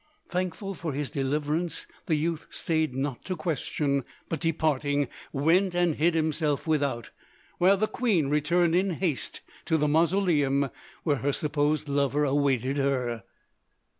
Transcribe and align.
Thankful 0.29 0.73
for 0.73 0.93
his 0.93 1.11
deliverance 1.11 1.85
the 2.07 2.15
youth 2.15 2.47
stayed 2.49 2.95
not 2.95 3.23
to 3.25 3.35
question, 3.35 4.03
but 4.29 4.39
departing 4.39 5.09
went 5.31 5.75
and 5.75 5.93
hid 5.93 6.15
himself 6.15 6.65
without, 6.65 7.11
while 7.59 7.77
the 7.77 7.85
queen 7.85 8.27
returned 8.27 8.73
in 8.73 8.89
haste 8.95 9.41
to 9.65 9.77
the 9.77 9.87
mausoleum 9.87 10.71
where 11.03 11.17
her 11.17 11.31
supposed 11.31 11.87
lover 11.87 12.23
awaited 12.25 12.77
her. 12.79 13.21